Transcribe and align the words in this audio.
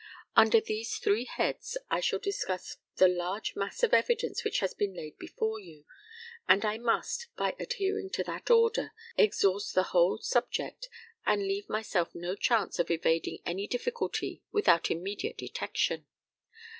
Under 0.35 0.59
these 0.59 0.97
three 0.97 1.25
heads 1.25 1.77
I 1.91 1.99
shall 1.99 2.17
discuss 2.17 2.77
the 2.95 3.07
large 3.07 3.55
mass 3.55 3.83
of 3.83 3.93
evidence 3.93 4.43
which 4.43 4.57
has 4.59 4.73
been 4.73 4.95
laid 4.95 5.19
before 5.19 5.59
you; 5.59 5.85
and 6.49 6.65
I 6.65 6.79
must, 6.79 7.27
by 7.35 7.55
adhering 7.59 8.09
to 8.13 8.23
that 8.23 8.49
order, 8.49 8.93
exhaust 9.15 9.75
the 9.75 9.83
whole 9.93 10.17
subject, 10.17 10.89
and 11.23 11.43
leave 11.43 11.69
myself 11.69 12.15
no 12.15 12.33
chance 12.35 12.79
of 12.79 12.89
evading 12.89 13.43
any 13.45 13.67
difficulty 13.67 14.41
without 14.51 14.89
immediate 14.89 15.37
detection. 15.37 16.07